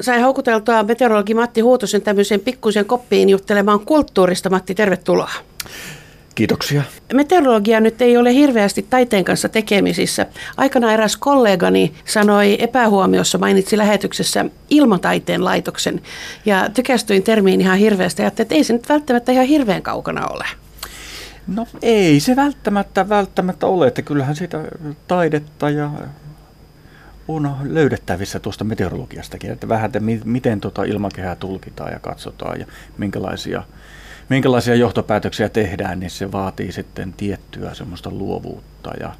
[0.00, 4.50] Sain houkuteltua meteorologi Matti Huutosen tämmöiseen pikkuisen koppiin juttelemaan kulttuurista.
[4.50, 5.30] Matti, tervetuloa.
[6.34, 6.82] Kiitoksia.
[7.12, 10.26] Meteorologia nyt ei ole hirveästi taiteen kanssa tekemisissä.
[10.56, 16.00] Aikana eräs kollegani sanoi epähuomiossa, mainitsi lähetyksessä ilmataiteen laitoksen.
[16.46, 20.44] Ja tykästyin termiin ihan hirveästi ja että ei se nyt välttämättä ihan hirveän kaukana ole.
[21.46, 24.64] No ei se välttämättä, välttämättä ole, että kyllähän sitä
[25.08, 25.90] taidetta ja
[27.28, 32.66] on löydettävissä tuosta meteorologiastakin, että vähän, että miten tuota ilmakehää tulkitaan ja katsotaan ja
[32.98, 33.62] minkälaisia,
[34.28, 39.14] minkälaisia johtopäätöksiä tehdään, niin se vaatii sitten tiettyä semmoista luovuutta ja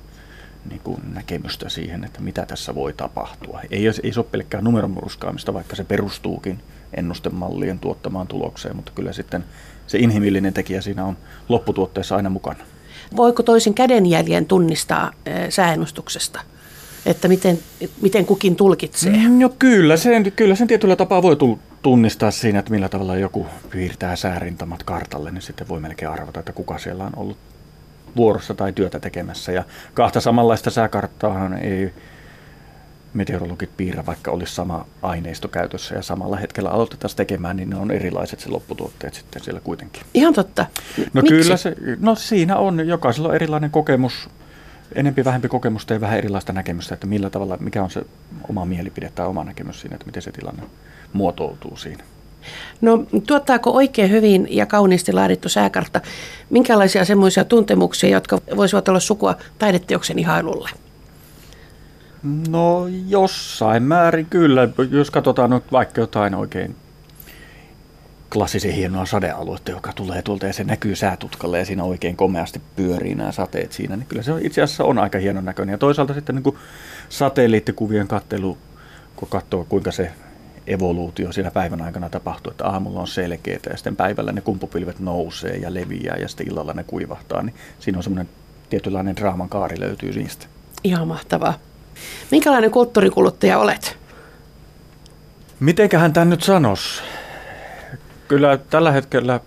[0.70, 3.60] niin kuin näkemystä siihen, että mitä tässä voi tapahtua.
[3.70, 6.62] Ei, ei se ole pelkkää numeromurskaamista, vaikka se perustuukin
[6.94, 9.44] ennustemallien tuottamaan tulokseen, mutta kyllä sitten
[9.86, 11.16] se inhimillinen tekijä siinä on
[11.48, 12.64] lopputuotteessa aina mukana.
[13.16, 15.12] Voiko toisin kädenjäljen tunnistaa
[15.48, 16.40] sääennustuksesta?
[17.06, 17.58] Että miten,
[18.02, 19.28] miten kukin tulkitsee?
[19.28, 21.36] No kyllä, sen, kyllä sen tietyllä tapaa voi
[21.82, 26.52] tunnistaa siinä, että millä tavalla joku piirtää säärintamat kartalle, niin sitten voi melkein arvata, että
[26.52, 27.36] kuka siellä on ollut
[28.16, 29.52] vuorossa tai työtä tekemässä.
[29.52, 31.92] Ja kahta samanlaista sääkarttaa ei
[33.14, 37.90] meteorologit piirrä, vaikka olisi sama aineisto käytössä ja samalla hetkellä aloitettaisiin tekemään, niin ne on
[37.90, 40.02] erilaiset se lopputuotteet sitten siellä kuitenkin.
[40.14, 40.66] Ihan totta.
[41.12, 41.34] No Miksi?
[41.34, 44.28] kyllä se, no siinä on, jokaisella on erilainen kokemus
[44.94, 48.02] enempi vähempi kokemusta ja vähän erilaista näkemystä, että millä tavalla, mikä on se
[48.48, 50.62] oma mielipide tai oma näkemys siinä, että miten se tilanne
[51.12, 52.04] muotoutuu siinä.
[52.80, 56.00] No tuottaako oikein hyvin ja kauniisti laadittu sääkartta
[56.50, 60.70] minkälaisia semmoisia tuntemuksia, jotka voisivat olla sukua taideteoksen ihailulle?
[62.48, 66.76] No jossain määrin kyllä, jos katsotaan nyt vaikka jotain oikein
[68.36, 73.14] klassisen hienoa sadealuetta, joka tulee tuolta ja se näkyy säätutkalle ja siinä oikein komeasti pyörii
[73.14, 75.72] nämä sateet siinä, niin kyllä se itse asiassa on aika hienon näköinen.
[75.72, 76.56] Ja toisaalta sitten niin kuin
[77.08, 78.58] satelliittikuvien kattelu,
[79.16, 80.10] kun katsoo kuinka se
[80.66, 85.56] evoluutio siinä päivän aikana tapahtuu, että aamulla on selkeää ja sitten päivällä ne kumpupilvet nousee
[85.56, 88.28] ja leviää ja sitten illalla ne kuivahtaa, niin siinä on semmoinen
[88.70, 90.46] tietynlainen draaman kaari löytyy niistä.
[90.84, 91.54] Ihan mahtavaa.
[92.30, 93.98] Minkälainen kulttuurikuluttaja olet?
[95.60, 97.02] Mitenköhän tämän nyt sanoisi?
[98.28, 99.40] Kyllä tällä hetkellä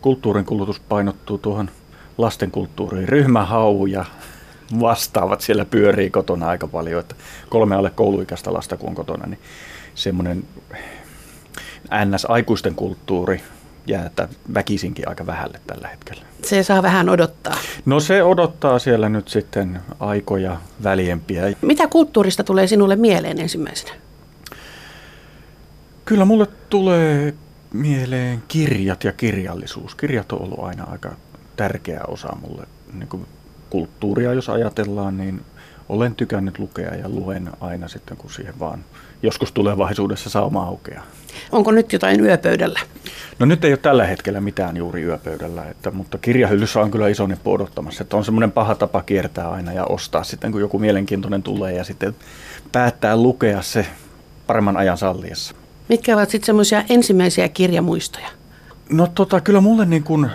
[0.00, 1.70] kulttuurin kulutus painottuu tuohon
[2.18, 3.08] lastenkulttuuriin.
[3.08, 4.04] Ryhmähau ja
[4.80, 7.00] vastaavat siellä pyörii kotona aika paljon.
[7.00, 7.14] Että
[7.48, 9.38] kolme alle kouluikäistä lasta kun on kotona, niin
[9.94, 10.44] semmoinen
[11.90, 13.42] NS-aikuisten kulttuuri
[13.86, 14.10] jää
[14.54, 16.22] väkisinkin aika vähälle tällä hetkellä.
[16.42, 17.56] Se saa vähän odottaa.
[17.84, 21.52] No se odottaa siellä nyt sitten aikoja väljempiä.
[21.62, 23.94] Mitä kulttuurista tulee sinulle mieleen ensimmäisenä?
[26.04, 27.34] Kyllä mulle tulee
[27.74, 29.94] mieleen kirjat ja kirjallisuus.
[29.94, 31.12] Kirjat on ollut aina aika
[31.56, 32.66] tärkeä osa mulle.
[32.92, 33.26] Niin kuin
[33.70, 35.40] kulttuuria, jos ajatellaan, niin
[35.88, 38.84] olen tykännyt lukea ja luen aina sitten, kun siihen vaan
[39.22, 41.02] joskus tulevaisuudessa saa aukea.
[41.52, 42.80] Onko nyt jotain yöpöydällä?
[43.38, 47.26] No nyt ei ole tällä hetkellä mitään juuri yöpöydällä, että, mutta kirjahyllyssä on kyllä iso
[47.26, 48.02] nippu odottamassa.
[48.02, 51.84] Että on semmoinen paha tapa kiertää aina ja ostaa sitten, kun joku mielenkiintoinen tulee ja
[51.84, 52.16] sitten
[52.72, 53.86] päättää lukea se
[54.46, 55.63] paremman ajan salliessa.
[55.88, 58.28] Mitkä ovat sitten semmoisia ensimmäisiä kirjamuistoja?
[58.90, 60.30] No tota, kyllä mulle niin kuin,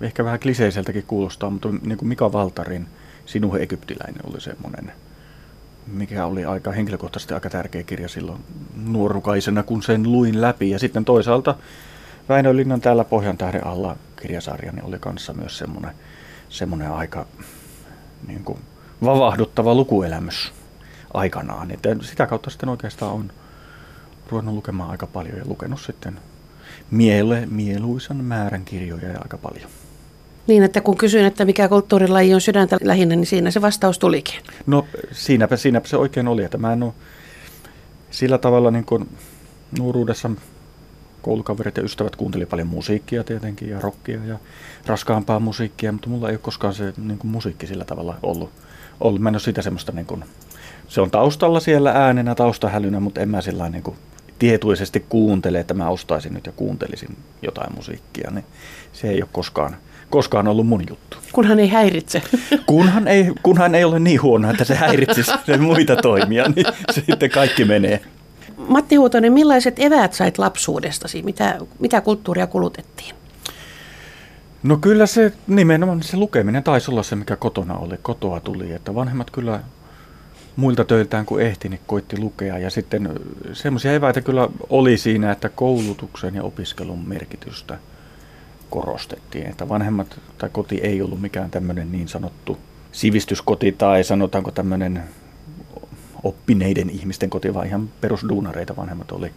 [0.00, 2.86] ehkä vähän kliseiseltäkin kuulostaa, mutta niin kuin Mika Valtarin
[3.26, 4.92] Sinuhe egyptiläinen oli semmoinen,
[5.86, 8.44] mikä oli aika henkilökohtaisesti aika tärkeä kirja silloin
[8.86, 10.70] nuorukaisena, kun sen luin läpi.
[10.70, 11.54] Ja sitten toisaalta
[12.28, 15.90] Väinö Linnan täällä Pohjan tähden alla kirjasarja niin oli kanssa myös semmoinen,
[16.48, 17.26] semmoinen aika
[18.26, 18.58] niin kuin,
[19.04, 20.52] vavahduttava lukuelämys
[21.14, 21.70] aikanaan.
[21.70, 23.30] Että sitä kautta sitten oikeastaan on
[24.30, 26.18] ruvennut lukemaan aika paljon ja lukenut sitten
[26.90, 29.70] miele, mieluisan määrän kirjoja ja aika paljon.
[30.46, 34.40] Niin, että kun kysyin, että mikä kulttuurilaji on sydäntä lähinnä, niin siinä se vastaus tulikin.
[34.66, 36.92] No siinäpä, siinäpä se oikein oli, että mä en ole
[38.10, 39.08] sillä tavalla niin kuin
[39.78, 40.30] nuoruudessa
[41.22, 44.38] koulukaverit ja ystävät kuunteli paljon musiikkia tietenkin ja rockia ja
[44.86, 48.50] raskaampaa musiikkia, mutta mulla ei ole koskaan se niin kuin musiikki sillä tavalla ollut.
[49.00, 49.20] ollut.
[49.20, 50.24] Mä en ole sitä semmoista, niin kuin,
[50.88, 53.96] se on taustalla siellä äänenä, taustahälynä, mutta en mä sillä niin kuin
[54.38, 58.44] tietoisesti kuuntele, että mä ostaisin nyt ja kuuntelisin jotain musiikkia, niin
[58.92, 59.76] se ei ole koskaan,
[60.10, 61.16] koskaan ollut mun juttu.
[61.32, 62.22] Kunhan ei häiritse.
[62.66, 67.64] Kunhan ei, kunhan ei ole niin huono, että se häiritsisi muita toimia, niin sitten kaikki
[67.64, 68.00] menee.
[68.68, 71.22] Matti Huutonen, millaiset eväät sait lapsuudestasi?
[71.22, 73.14] Mitä, mitä kulttuuria kulutettiin?
[74.62, 77.96] No kyllä se nimenomaan se lukeminen taisi olla se, mikä kotona oli.
[78.02, 79.60] Kotoa tuli, että vanhemmat kyllä
[80.58, 82.58] muilta töiltään kun ehti, niin koitti lukea.
[82.58, 83.10] Ja sitten
[83.52, 87.78] semmoisia eväitä kyllä oli siinä, että koulutuksen ja opiskelun merkitystä
[88.70, 89.46] korostettiin.
[89.46, 92.58] Että vanhemmat tai koti ei ollut mikään tämmöinen niin sanottu
[92.92, 95.02] sivistyskoti tai sanotaanko tämmöinen
[96.22, 99.32] oppineiden ihmisten koti, vaan ihan perusduunareita vanhemmat oli,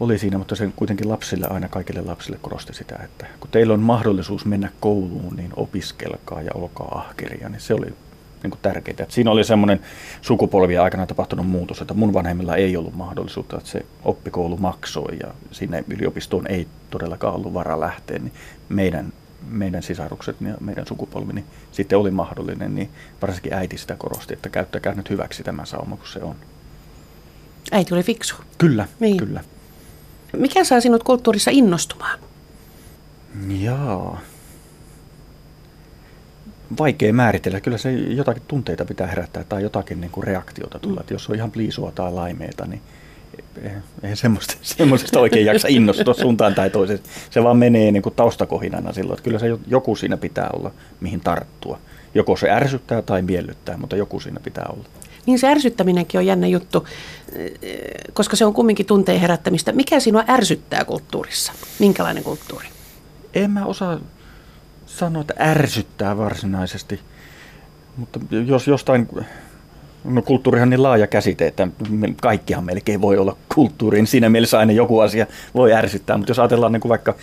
[0.00, 3.80] oli siinä, mutta se kuitenkin lapsille, aina kaikille lapsille korosti sitä, että kun teillä on
[3.80, 7.94] mahdollisuus mennä kouluun, niin opiskelkaa ja olkaa ahkeria, niin se oli
[8.42, 8.96] niin kuin tärkeää.
[8.98, 9.80] Että siinä oli semmoinen
[10.22, 15.34] sukupolvien aikana tapahtunut muutos, että mun vanhemmilla ei ollut mahdollisuutta, että se oppikoulu maksoi ja
[15.52, 18.32] sinne yliopistoon ei todellakaan ollut vara lähteä, niin
[18.68, 19.12] meidän,
[19.48, 22.90] meidän sisarukset ja meidän sukupolvi niin sitten oli mahdollinen, niin
[23.22, 26.36] varsinkin äiti sitä korosti, että käyttäkää nyt hyväksi tämä sauma, kun se on.
[27.72, 28.34] Äiti oli fiksu.
[28.58, 29.16] Kyllä, niin.
[29.16, 29.44] kyllä.
[30.36, 32.18] Mikä saa sinut kulttuurissa innostumaan?
[33.48, 34.20] Jaa.
[36.78, 37.60] Vaikea määritellä.
[37.60, 41.00] Kyllä se jotakin tunteita pitää herättää tai jotakin niin kuin reaktiota tulla.
[41.00, 41.06] Mm.
[41.10, 42.82] jos on ihan pliisua tai laimeita, niin
[44.02, 47.00] ei semmoista, semmoisesta oikein jaksa innostua suuntaan tai toiseen.
[47.30, 49.14] Se vaan menee niin kuin taustakohinana silloin.
[49.18, 50.70] Että kyllä se joku siinä pitää olla,
[51.00, 51.78] mihin tarttua.
[52.14, 54.84] Joko se ärsyttää tai miellyttää, mutta joku siinä pitää olla.
[55.26, 56.86] Niin se ärsyttäminenkin on jännä juttu,
[58.12, 59.72] koska se on kumminkin tunteen herättämistä.
[59.72, 61.52] Mikä sinua ärsyttää kulttuurissa?
[61.78, 62.66] Minkälainen kulttuuri?
[63.34, 64.00] En mä osaa
[64.96, 67.00] sanoa, että ärsyttää varsinaisesti.
[67.96, 69.08] Mutta jos jostain,
[70.04, 71.68] no kulttuurihan niin laaja käsite, että
[72.22, 74.06] kaikkihan melkein voi olla kulttuuriin.
[74.06, 77.14] Siinä mielessä aina joku asia voi ärsyttää, mutta jos ajatellaan niin kuin vaikka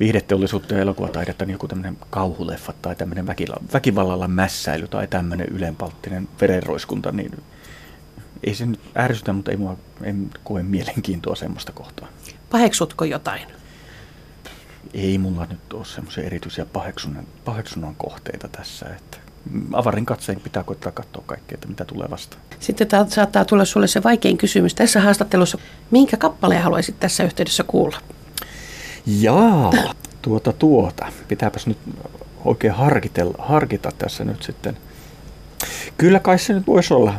[0.00, 3.26] viihdeteollisuutta ja elokuvataidetta, niin joku tämmöinen kauhuleffa tai tämmöinen
[3.72, 7.30] väkivallalla mässäily tai tämmöinen ylenpalttinen verenroiskunta, niin
[8.44, 12.08] ei se nyt ärsytä, mutta ei mua en koe mielenkiintoa semmoista kohtaa.
[12.50, 13.46] Paheksutko jotain?
[14.94, 19.18] Ei mulla nyt ole semmoisia erityisiä paheksunnan, paheksunnan kohteita tässä, että
[19.72, 22.42] avarin katseen pitää koittaa katsoa kaikkea, että mitä tulee vastaan.
[22.60, 25.58] Sitten tämä saattaa tulla sulle se vaikein kysymys tässä haastattelussa.
[25.90, 27.98] Minkä kappaleen haluaisit tässä yhteydessä kuulla?
[29.06, 29.72] Jaa,
[30.22, 31.06] tuota tuota.
[31.28, 31.78] Pitääpäs nyt
[32.44, 34.76] oikein harkitella, harkita tässä nyt sitten.
[35.98, 37.14] Kyllä kai se nyt voisi olla.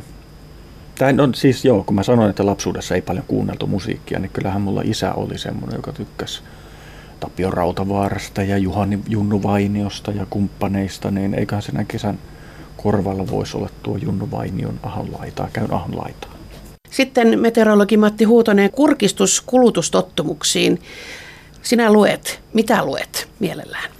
[0.97, 4.61] Tai no siis joo, kun mä sanoin, että lapsuudessa ei paljon kuunneltu musiikkia, niin kyllähän
[4.61, 6.41] mulla isä oli semmoinen, joka tykkäsi
[7.19, 12.19] Tapio Rautavaarasta ja Juhani Junnu Vainiosta ja kumppaneista, niin eiköhän senä kesän
[12.77, 16.31] korvalla voisi olla tuo Junnu Vainion ahonlaitaa, käyn ahonlaitaa.
[16.89, 20.81] Sitten meteorologi Matti Huutonen, kurkistus kulutustottumuksiin.
[21.61, 22.41] Sinä luet.
[22.53, 23.91] Mitä luet mielellään?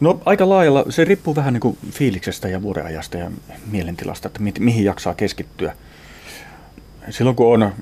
[0.00, 0.84] No aika laajalla.
[0.88, 3.30] Se riippuu vähän niin kuin fiiliksestä ja vuodeajasta ja
[3.70, 5.74] mielentilasta, että mi- mihin jaksaa keskittyä.
[7.10, 7.72] Silloin kun on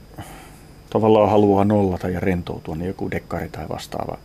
[0.91, 4.19] tavallaan haluaa nollata ja rentoutua, niin joku dekkari tai vastaava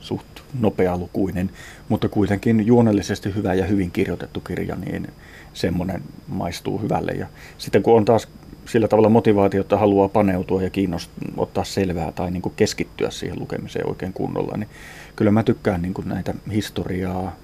[0.00, 0.26] suht
[0.60, 1.50] nopealukuinen,
[1.88, 5.08] mutta kuitenkin juonellisesti hyvä ja hyvin kirjoitettu kirja, niin
[5.54, 7.12] semmoinen maistuu hyvälle.
[7.12, 7.26] Ja
[7.58, 8.28] sitten kun on taas
[8.66, 13.40] sillä tavalla motivaatio, että haluaa paneutua ja kiinnostaa, ottaa selvää tai niin kuin keskittyä siihen
[13.40, 14.68] lukemiseen oikein kunnolla, niin
[15.16, 17.36] kyllä mä tykkään niin kuin näitä historiaa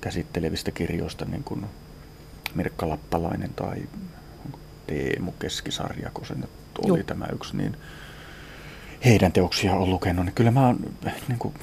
[0.00, 1.66] käsittelevistä kirjoista, niin kuin
[2.54, 3.76] Mirkka Lappalainen tai
[4.86, 7.06] Teemu Keskisarja, kun se nyt oli Juh.
[7.06, 7.76] tämä yksi, niin
[9.04, 10.78] heidän teoksia on lukenut, niin kyllä mä oon
[11.28, 11.54] niin kuin,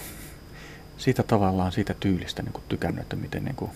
[0.97, 3.71] siitä tavallaan, siitä tyylistä niin kuin tykännyt, että miten niin kuin,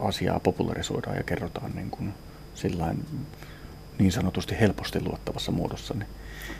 [0.00, 2.14] asiaa popularisoidaan ja kerrotaan niin kuin,
[2.54, 3.06] sillain
[3.98, 5.94] niin sanotusti helposti luottavassa muodossa.
[5.94, 6.08] Niin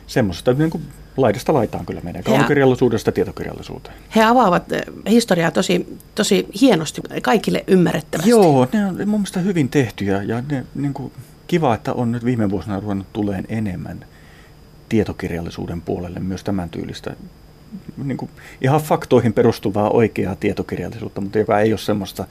[0.06, 0.82] semmoisesta niin kuin
[1.16, 3.96] laidasta laitaan kyllä meidän kaunokirjallisuudesta tietokirjallisuuteen.
[4.16, 8.30] He avaavat eh, historiaa tosi, tosi hienosti kaikille ymmärrettävästi.
[8.30, 11.12] Joo, ne on mun mielestä hyvin tehtyjä ja ne, niin kuin,
[11.46, 14.04] kiva, että on nyt viime vuosina ruvennut tuleen enemmän
[14.90, 17.16] tietokirjallisuuden puolelle myös tämän tyylistä
[18.04, 18.30] niin kuin
[18.60, 22.24] ihan faktoihin perustuvaa oikeaa tietokirjallisuutta, mutta joka ei ole semmoista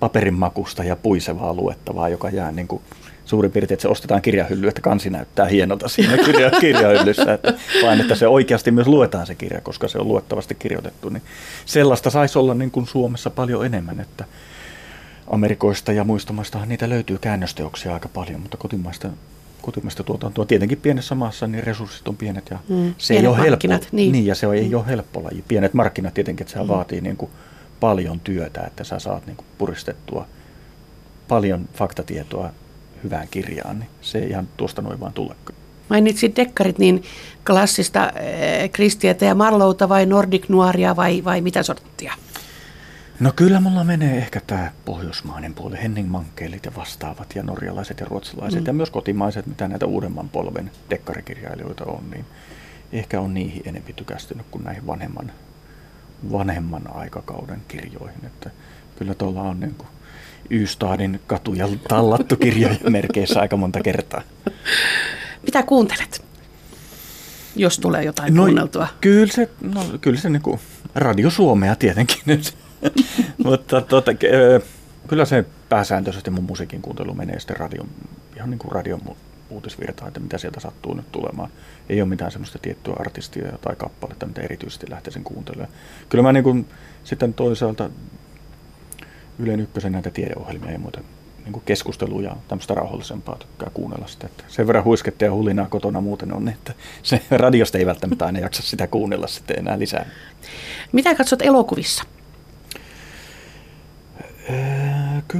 [0.00, 2.82] paperin makusta ja puisevaa luettavaa, joka jää niin kuin
[3.24, 8.00] suurin piirtein, että se ostetaan kirjahylly, että kansi näyttää hienolta siinä kirja, kirjahyllyssä, että, vaan
[8.00, 11.08] että se oikeasti myös luetaan se kirja, koska se on luettavasti kirjoitettu.
[11.08, 11.22] Niin
[11.66, 14.24] sellaista saisi olla niin kuin Suomessa paljon enemmän, että
[15.26, 19.08] Amerikoista ja muista maistahan niitä löytyy käännösteoksia aika paljon, mutta kotimaista
[19.66, 20.44] kotimaista tuotantoa.
[20.44, 23.68] Tietenkin pienessä maassa niin resurssit on pienet ja mm, se ei ole helppo.
[23.92, 24.12] Niin.
[24.12, 24.26] niin.
[24.26, 24.74] ja se ei mm.
[24.74, 25.44] ole helppo laji.
[25.48, 26.68] Pienet markkinat tietenkin, että se mm.
[26.68, 27.30] vaatii niin kuin
[27.80, 30.26] paljon työtä, että sä saat niin kuin puristettua
[31.28, 32.50] paljon faktatietoa
[33.04, 35.34] hyvään kirjaan, niin se ei ihan tuosta noin vaan tule.
[35.88, 37.02] Mainitsit dekkarit, niin
[37.46, 38.12] klassista äh,
[38.72, 42.14] Kristietä ja Marlouta vai Nordic Noiria vai, vai mitä sorttia?
[43.20, 48.06] No kyllä mulla menee ehkä tämä pohjoismainen puoli, Henning Mankkeelit ja vastaavat ja norjalaiset ja
[48.06, 48.66] ruotsalaiset mm.
[48.66, 52.24] ja myös kotimaiset, mitä näitä uudemman polven dekkarikirjailijoita on, niin
[52.92, 55.32] ehkä on niihin enempi tykästynyt kuin näihin vanhemman,
[56.32, 58.24] vanhemman aikakauden kirjoihin.
[58.26, 58.50] Että
[58.98, 59.88] kyllä tuolla on niin kuin
[60.50, 64.22] Ystadin katuja tallattu kirjoja merkeissä aika monta kertaa.
[65.42, 66.24] Mitä kuuntelet,
[67.56, 68.88] jos tulee jotain no, kuunneltua?
[69.00, 70.60] Kyllä se, no, kyllä se niin kuin
[70.94, 72.65] Radio Suomea tietenkin nyt.
[73.44, 74.10] Mutta tota,
[75.08, 77.88] kyllä se pääsääntöisesti mun musiikin kuuntelu menee sitten radion
[78.36, 79.00] ihan niin kuin radion
[79.50, 81.50] uutisvirtaa, että mitä sieltä sattuu nyt tulemaan.
[81.88, 85.70] Ei ole mitään semmoista tiettyä artistia tai kappaletta, mitä erityisesti lähtisin kuuntelemaan.
[86.08, 86.66] Kyllä mä niin kuin,
[87.04, 87.90] sitten toisaalta
[89.38, 91.00] Ylen ykkösen näitä tiedeohjelmia ja muuta
[91.44, 94.26] niin kuin keskustelua ja tämmöistä rauhallisempaa tykkää kuunnella sitä.
[94.26, 98.38] Että sen verran huisketta ja hulinaa kotona muuten on, että se radiosta ei välttämättä aina
[98.38, 100.06] jaksa sitä kuunnella sitten enää lisää.
[100.92, 102.04] Mitä katsot elokuvissa?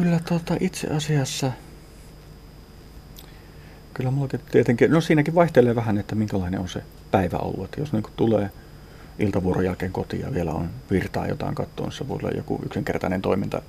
[0.03, 1.53] Kyllä tota, itse asiassa,
[3.95, 7.65] kyllä mulla tietenkin, no siinäkin vaihtelee vähän, että minkälainen on se päivä ollut.
[7.65, 8.51] Että jos niin tulee
[9.19, 13.63] iltavuoron jälkeen kotiin ja vielä on virtaa jotain kattoon, se voi olla joku yksinkertainen toiminta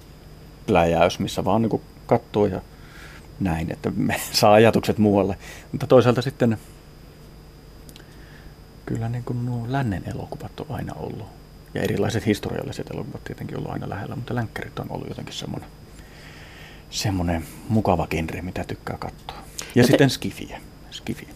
[0.67, 2.61] pläjäys, missä vaan niin katsoo ja
[3.39, 5.37] näin, että me saa ajatukset muualle.
[5.71, 6.57] Mutta toisaalta sitten
[8.85, 11.27] kyllä niin kuin nuo lännen elokuvat on aina ollut.
[11.73, 15.69] Ja erilaiset historialliset elokuvat tietenkin ollut aina lähellä, mutta länkkärit on ollut jotenkin semmoinen,
[16.89, 19.37] semmoinen mukava genre, mitä tykkää katsoa.
[19.37, 19.87] Ja Joten...
[19.87, 20.61] sitten skifiä.
[20.91, 21.29] Skifiä,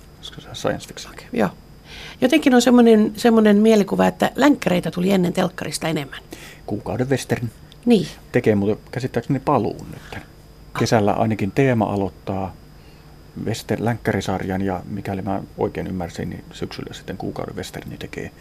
[0.53, 1.13] science fiction.
[1.13, 1.49] Okay, joo.
[2.21, 6.19] Jotenkin on semmoinen, semmoinen mielikuva, että länkkäreitä tuli ennen telkkarista enemmän.
[6.65, 7.49] Kuukauden western.
[7.85, 8.07] Niin.
[8.31, 10.21] Tekee muuten käsittääkseni paluun nyt.
[10.79, 12.55] Kesällä ainakin Teema aloittaa
[13.45, 18.31] Wester länkkärisarjan ja mikäli mä oikein ymmärsin, niin syksyllä sitten kuukauden Westerni tekee.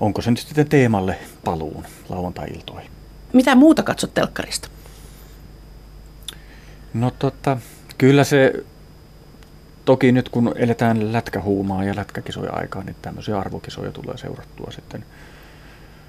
[0.00, 2.90] Onko se nyt sitten teemalle paluun lauantai-iltoihin?
[3.32, 4.68] Mitä muuta katsot telkkarista?
[6.94, 7.56] No tota,
[7.98, 8.52] kyllä se,
[9.84, 15.04] toki nyt kun eletään lätkähuumaa ja lätkäkisoja aikaa, niin tämmöisiä arvokisoja tulee seurattua sitten,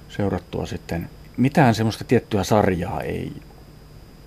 [0.08, 1.10] seurattua sitten.
[1.36, 3.32] Mitään semmoista tiettyä sarjaa ei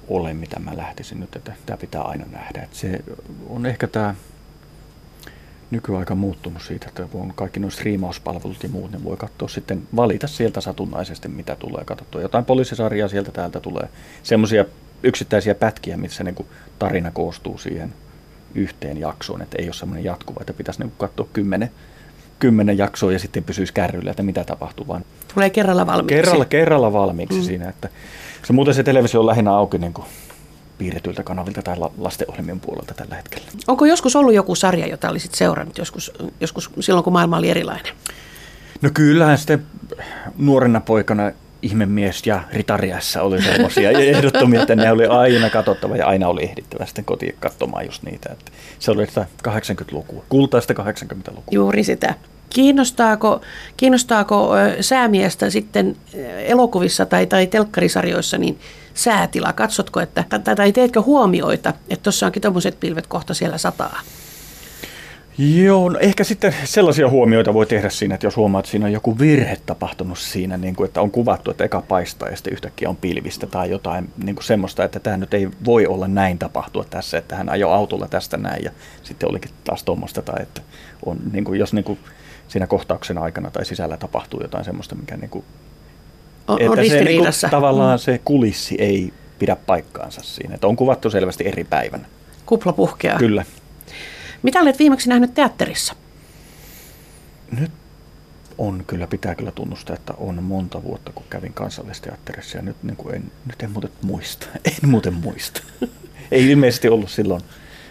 [0.07, 2.61] ole, mitä mä lähtisin nyt, että tämä pitää aina nähdä.
[2.61, 3.03] Että se
[3.49, 4.15] on ehkä tämä
[5.71, 10.27] nykyaika muuttunut siitä, että on kaikki nuo striimauspalvelut ja muut, niin voi katsoa sitten, valita
[10.27, 12.21] sieltä satunnaisesti, mitä tulee katsottua.
[12.21, 13.89] Jotain poliisisarjaa sieltä täältä tulee.
[14.23, 14.65] Semmoisia
[15.03, 16.35] yksittäisiä pätkiä, missä niin
[16.79, 17.93] tarina koostuu siihen
[18.55, 21.71] yhteen jaksoon, että ei ole semmoinen jatkuva, että pitäisi niin katsoa kymmenen,
[22.39, 24.87] kymmenen jaksoa ja sitten pysyisi kärryllä, että mitä tapahtuu.
[24.87, 26.15] Vaan Tulee kerralla valmiiksi.
[26.15, 27.43] Kerralla, kerralla valmiiksi mm.
[27.43, 27.89] siinä, että
[28.45, 30.05] se muuten se televisio on lähinnä auki niin kuin
[30.77, 33.47] piirretyiltä kanavilta tai lastenohjelmien puolelta tällä hetkellä.
[33.67, 37.93] Onko joskus ollut joku sarja, jota olisit seurannut joskus, joskus silloin, kun maailma oli erilainen?
[38.81, 39.65] No kyllähän sitten
[40.37, 46.27] nuorena poikana ihmemies ja ritariassa oli sellaisia ehdottomia, että ne oli aina katsottava ja aina
[46.27, 48.29] oli ehdittävä sitten kotiin katsomaan just niitä.
[48.31, 51.43] Että se oli sitä 80-lukua, kultaista 80-lukua.
[51.51, 52.15] Juuri sitä.
[52.49, 53.41] Kiinnostaako,
[53.77, 54.51] kiinnostaako
[54.81, 55.95] säämiestä sitten
[56.45, 58.59] elokuvissa tai, tai telkkarisarjoissa niin
[58.93, 59.53] säätila?
[59.53, 63.99] Katsotko, että, tai, tai teetkö huomioita, että tuossa onkin tuommoiset pilvet kohta siellä sataa?
[65.41, 68.91] Joo, no ehkä sitten sellaisia huomioita voi tehdä siinä, että jos huomaat, että siinä on
[68.91, 72.89] joku virhe tapahtunut siinä, niin kuin, että on kuvattu, että eka paistaa ja sitten yhtäkkiä
[72.89, 76.83] on pilvistä tai jotain niin kuin semmoista, että tämä nyt ei voi olla näin tapahtua
[76.89, 78.71] tässä, että hän ajoi autolla tästä näin ja
[79.03, 80.61] sitten olikin taas tuommoista, tai että
[81.05, 81.99] on, niin kuin, jos niin kuin,
[82.47, 85.45] siinä kohtauksen aikana tai sisällä tapahtuu jotain semmoista, mikä niin kuin,
[86.47, 88.01] on, että on se, niin kuin, tavallaan mm.
[88.01, 92.05] se kulissi ei pidä paikkaansa siinä, että on kuvattu selvästi eri päivänä.
[92.45, 93.17] Kupla puhkeaa.
[93.17, 93.45] Kyllä.
[94.43, 95.95] Mitä olet viimeksi nähnyt teatterissa?
[97.59, 97.71] Nyt
[98.57, 102.95] on kyllä, pitää kyllä tunnustaa, että on monta vuotta, kun kävin kansallisteatterissa ja nyt, niin
[102.95, 104.47] kuin en, nyt en muuten muista.
[104.83, 105.61] En muuten muista.
[106.31, 107.41] Ei ilmeisesti ollut silloin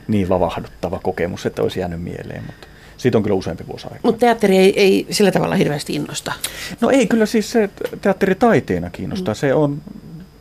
[0.09, 4.01] niin vavahduttava kokemus, että olisi jäänyt mieleen, mutta siitä on kyllä useampi vuosi aikaa.
[4.03, 6.33] Mutta teatteri ei, ei sillä tavalla hirveästi innosta.
[6.81, 9.35] No ei, kyllä siis se teatteri taiteena kiinnostaa.
[9.35, 9.39] Mm.
[9.39, 9.83] Se on,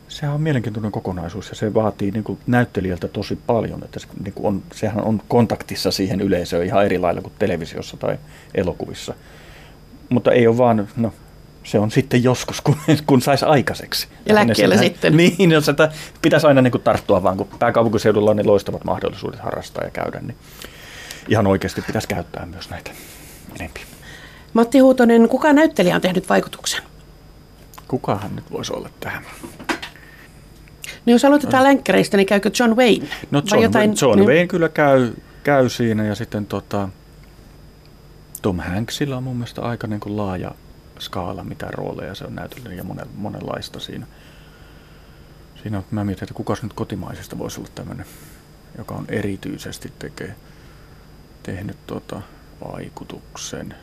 [0.08, 3.84] sehän on mielenkiintoinen kokonaisuus ja se vaatii niin kuin näyttelijältä tosi paljon.
[3.84, 7.96] Että se, niin kuin on, sehän on kontaktissa siihen yleisöön ihan eri lailla kuin televisiossa
[7.96, 8.18] tai
[8.54, 9.14] elokuvissa.
[10.08, 11.12] Mutta ei ole vaan, no
[11.64, 14.08] se on sitten joskus, kun, kun saisi aikaiseksi.
[14.26, 15.16] Eläkkeelle sitten.
[15.16, 19.40] Niin, jos sitä pitäisi aina niin kuin tarttua vaan, kun pääkaupunkiseudulla on niin loistavat mahdollisuudet
[19.40, 20.36] harrastaa ja käydä, niin
[21.28, 22.90] ihan oikeasti pitäisi käyttää myös näitä
[23.60, 23.80] enempi.
[24.52, 26.82] Matti Huutonen, kuka näyttelijä on tehnyt vaikutuksen?
[27.88, 29.24] Kukahan nyt voisi olla tähän?
[31.08, 33.08] No jos aloitetaan länkkäreistä, niin käykö John Wayne?
[33.30, 34.28] No John, jotain, John niin...
[34.28, 35.12] Wayne kyllä käy,
[35.42, 36.88] käy siinä ja sitten tota,
[38.42, 40.50] Tom Hanksilla on mun mielestä aika niin kuin laaja
[40.98, 44.06] skaala, mitä rooleja se on näytellyt ja monen, monenlaista siinä.
[45.62, 48.06] Siinä mä mietin, että kuka nyt kotimaisesta voisi olla tämmöinen,
[48.78, 50.34] joka on erityisesti tekee
[51.42, 52.22] tehnyt tota
[52.68, 53.74] vaikutuksen.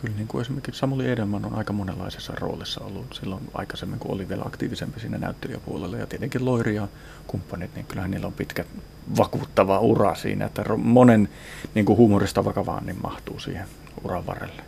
[0.00, 4.28] Kyllä niin kuin esimerkiksi Samuli Edelman on aika monenlaisessa roolissa ollut silloin aikaisemmin, kun oli
[4.28, 5.96] vielä aktiivisempi siinä näyttelijäpuolella.
[5.96, 6.88] Ja tietenkin Loiri ja
[7.26, 8.64] kumppanit, niin kyllähän niillä on pitkä
[9.18, 11.28] vakuuttava ura siinä, että monen
[11.74, 13.66] niin kuin huumorista vakavaan niin mahtuu siihen
[14.04, 14.62] uran varrelle.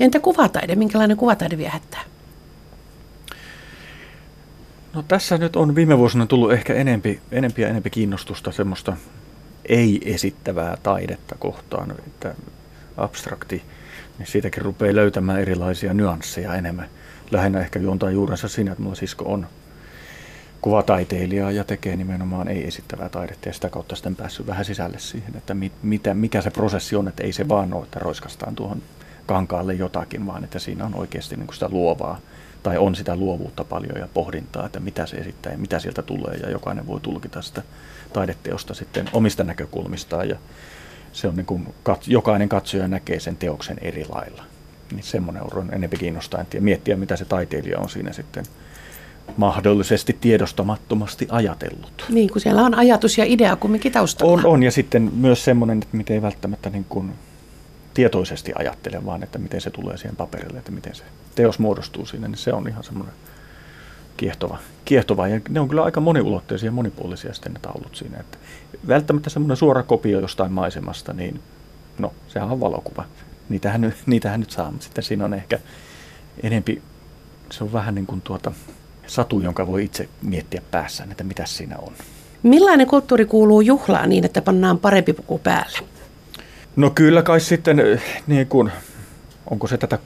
[0.00, 0.74] Entä kuvataide?
[0.74, 2.02] Minkälainen kuvataide viehättää?
[4.94, 8.96] No tässä nyt on viime vuosina tullut ehkä enempi, enempi ja enempi kiinnostusta semmoista
[9.68, 12.34] ei-esittävää taidetta kohtaan, että
[12.96, 13.62] abstrakti,
[14.18, 16.88] niin siitäkin rupeaa löytämään erilaisia nyansseja enemmän.
[17.30, 19.46] Lähinnä ehkä juontaa juurensa siinä, että mulla sisko on
[20.60, 25.54] kuvataiteilija ja tekee nimenomaan ei-esittävää taidetta ja sitä kautta sitten päässyt vähän sisälle siihen, että
[25.54, 28.82] mit, mitä, mikä se prosessi on, että ei se vaan ole, että roiskastaan tuohon
[29.26, 32.20] kankaalle jotakin, vaan että siinä on oikeasti niin kuin sitä luovaa
[32.62, 36.34] tai on sitä luovuutta paljon ja pohdintaa, että mitä se esittää ja mitä sieltä tulee
[36.34, 37.62] ja jokainen voi tulkita sitä
[38.12, 40.36] taideteosta sitten omista näkökulmistaan ja
[41.12, 41.74] se on niin kuin,
[42.06, 44.44] jokainen katsoja näkee sen teoksen eri lailla.
[44.92, 48.44] Niin semmoinen on enemmän kiinnostaa ja miettiä, mitä se taiteilija on siinä sitten
[49.36, 52.04] mahdollisesti tiedostamattomasti ajatellut.
[52.08, 54.32] Niin, kun siellä on ajatus ja idea kumminkin taustalla.
[54.32, 57.12] On, on ja sitten myös semmoinen, että miten ei välttämättä niin kuin
[57.94, 61.04] tietoisesti ajattele, vaan että miten se tulee siihen paperille, että miten se
[61.34, 63.14] teos muodostuu siinä, niin se on ihan semmoinen
[64.16, 65.28] kiehtova, kiehtova.
[65.28, 68.20] Ja ne on kyllä aika moniulotteisia ja monipuolisia sitten ne taulut siinä.
[68.20, 68.38] Että
[68.88, 71.40] välttämättä semmoinen suora kopio jostain maisemasta, niin
[71.98, 73.04] no, sehän on valokuva.
[73.48, 75.58] Niitähän, niitähän nyt saa, mutta sitten siinä on ehkä
[76.42, 76.82] enempi,
[77.50, 78.52] se on vähän niin kuin tuota,
[79.06, 81.92] satu, jonka voi itse miettiä päässään, että mitä siinä on.
[82.42, 85.78] Millainen kulttuuri kuuluu juhlaan niin, että pannaan parempi puku päälle?
[86.76, 88.72] No kyllä kai sitten, eh, niin kuin,
[89.50, 89.98] onko se tätä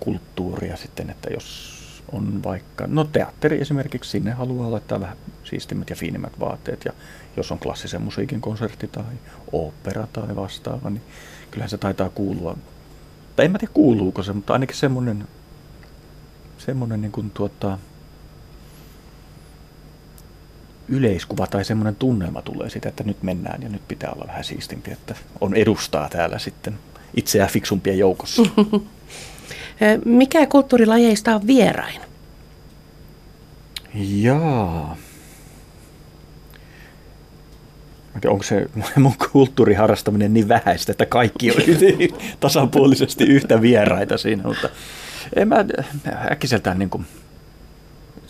[0.00, 1.81] kulttuuria sitten, että jos
[2.12, 6.84] on vaikka, no teatteri esimerkiksi, sinne haluaa laittaa vähän siistimmät ja fiinimmät vaatteet.
[6.84, 6.92] Ja
[7.36, 9.04] jos on klassisen musiikin konsertti tai
[9.52, 11.02] opera tai vastaava, niin
[11.50, 12.56] kyllähän se taitaa kuulua.
[13.36, 15.28] Tai en mä tiedä kuuluuko se, mutta ainakin semmoinen,
[16.58, 17.78] semmoinen niin kuin tuota,
[20.88, 24.92] yleiskuva tai semmoinen tunnelma tulee sitä, että nyt mennään ja nyt pitää olla vähän siistimpi,
[24.92, 26.78] että on edustaa täällä sitten
[27.16, 28.42] itseään fiksumpien joukossa.
[30.04, 32.00] Mikä kulttuurilajeista on vierain?
[33.94, 34.96] Jaa.
[38.26, 41.56] Onko se mun kulttuuriharrastaminen niin vähäistä, että kaikki on
[42.40, 44.68] tasapuolisesti yhtä vieraita siinä, mutta
[45.36, 45.64] en mä
[46.30, 47.06] äkkiseltään niin kuin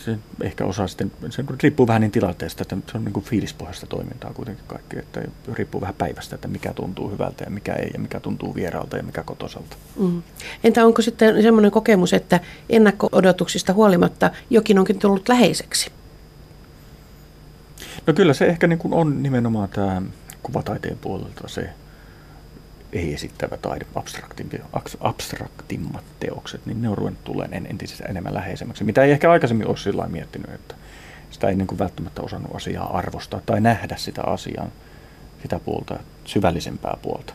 [0.05, 3.87] se ehkä osaa sitten, se riippuu vähän niin tilanteesta, että se on niin kuin fiilispohjaista
[3.87, 8.01] toimintaa kuitenkin kaikki, että riippuu vähän päivästä, että mikä tuntuu hyvältä ja mikä ei ja
[8.01, 9.77] mikä tuntuu vieraalta ja mikä kotosalta.
[9.97, 10.23] Mm.
[10.65, 15.91] Entä onko sitten semmoinen kokemus, että ennakko-odotuksista huolimatta jokin onkin tullut läheiseksi?
[18.07, 20.03] No kyllä se ehkä niin kuin on nimenomaan tämä
[20.43, 21.71] kuvataiteen puolelta se
[22.93, 23.87] ei esittävä taide,
[25.01, 29.77] abstraktimmat teokset, niin ne on ruvennut tulemaan entisessä enemmän läheisemmäksi, mitä ei ehkä aikaisemmin ole
[29.77, 30.75] sillä miettinyt, että
[31.31, 34.69] sitä ei niin kuin välttämättä osannut asiaa arvostaa tai nähdä sitä asiaa,
[35.43, 37.35] sitä puolta, syvällisempää puolta.